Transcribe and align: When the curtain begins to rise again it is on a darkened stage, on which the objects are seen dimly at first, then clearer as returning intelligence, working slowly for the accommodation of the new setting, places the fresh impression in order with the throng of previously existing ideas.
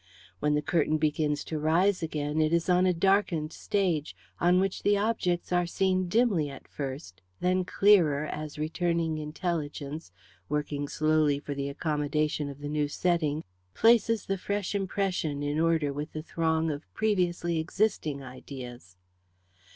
When 0.39 0.55
the 0.55 0.63
curtain 0.63 0.97
begins 0.97 1.43
to 1.43 1.59
rise 1.59 2.01
again 2.01 2.41
it 2.41 2.51
is 2.53 2.69
on 2.71 2.87
a 2.87 2.91
darkened 2.91 3.53
stage, 3.53 4.15
on 4.39 4.59
which 4.59 4.81
the 4.81 4.97
objects 4.97 5.51
are 5.51 5.67
seen 5.67 6.07
dimly 6.09 6.49
at 6.49 6.67
first, 6.67 7.21
then 7.39 7.63
clearer 7.63 8.25
as 8.25 8.57
returning 8.57 9.19
intelligence, 9.19 10.11
working 10.49 10.87
slowly 10.87 11.37
for 11.37 11.53
the 11.53 11.69
accommodation 11.69 12.49
of 12.49 12.61
the 12.61 12.67
new 12.67 12.87
setting, 12.87 13.43
places 13.75 14.25
the 14.25 14.39
fresh 14.39 14.73
impression 14.73 15.43
in 15.43 15.59
order 15.59 15.93
with 15.93 16.13
the 16.13 16.23
throng 16.23 16.71
of 16.71 16.91
previously 16.95 17.59
existing 17.59 18.23
ideas. 18.23 18.97